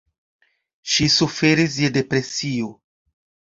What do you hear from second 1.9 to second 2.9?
depresio.